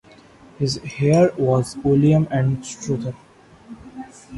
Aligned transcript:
His 0.57 0.81
heir 0.99 1.31
was 1.37 1.77
William 1.83 2.25
Anstruther. 2.31 3.13